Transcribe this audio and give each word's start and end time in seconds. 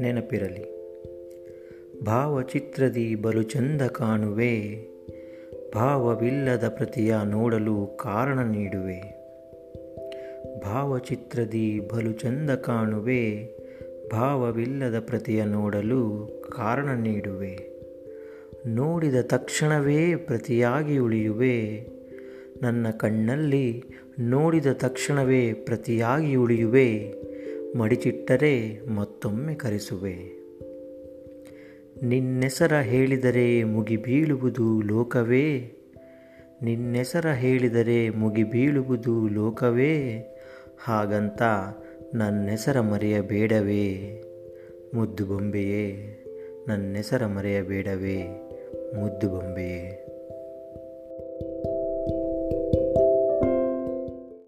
ನೆನಪಿರಲಿ, 0.00 0.64
ಭಾವಚಿತ್ರದಿ 2.04 3.14
ಬಲು 3.14 3.42
ಚಂದ 3.42 3.82
ಕಾಣುವೆ, 3.82 4.84
ಭಾವವಿಲ್ಲದ 5.74 6.68
ಪ್ರತಿಯ 6.68 7.14
ನೋಡಲು 7.24 7.86
ಕಾರಣ 7.86 8.38
ನೀಡುವೆ. 8.38 9.00
ಭಾವಚಿತ್ರದಿ 10.62 11.80
ಬಲು 11.80 12.12
ಚಂದ 12.12 12.50
ಕಾಣುವೆ, 12.50 13.48
ಭಾವವಿಲ್ಲದ 14.12 15.00
ಪ್ರತಿಯ 15.00 15.44
ನೋಡಲು 15.44 16.28
ಕಾರಣ 16.50 16.88
ನೀಡುವೆ. 16.94 17.58
ನೋಡಿದ 18.66 19.14
ತಕ್ಷಣವೇ 19.20 20.16
ಪ್ರತಿಯಾಗಿ 20.16 20.98
ಉಳಿಯುವೆ 20.98 21.93
ನನ್ನ 22.64 22.90
ಕಣ್ಣಲ್ಲಿ 22.90 23.84
ನೋಡಿದ 24.18 24.66
ತಕ್ಷಣವೇ 24.66 25.52
ಪ್ರತಿಯಾಗಿ 25.52 26.34
ಉಳಿಯುವೆ, 26.34 27.14
ಮಡಿಚಿಟ್ಟರೆ 27.76 28.80
ಮತ್ತೊಮ್ಮೆ 28.88 29.54
ಕರೆಸುವೆ. 29.54 30.44
ನಿನ್ನೆಸರ 32.02 32.72
ಹೇಳಿದರೆ 32.80 33.64
ಮುಗಿ 33.64 33.96
ಬೀಳುವುದು 33.96 34.82
ಲೋಕವೇ, 34.82 35.72
ನಿನ್ನೆಸರ 36.62 37.26
ಹೇಳಿದರೆ 37.26 38.10
ಮುಗಿ 38.10 38.44
ಬೀಳುವುದು 38.44 39.28
ಲೋಕವೇ, 39.28 40.20
ಹಾಗಂತ 40.84 41.42
ನನ್ನೆಸರ 42.14 42.80
ಮರೆಯಬೇಡವೇ. 42.80 44.22
ಮುದ್ದು 44.94 45.26
ಬೊಂಬೆಯೇ, 45.26 45.84
ನನ್ನೆಸರ 46.68 47.26
ಮರೆಯಬೇಡವೇ, 47.26 48.22
ಮುದ್ದು 49.00 49.28
ಬೊಂಬೆಯೇ. 49.28 50.03